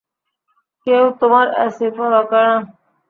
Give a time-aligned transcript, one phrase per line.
[0.87, 2.57] কেউ তোমার এসির পরোয়া করে না।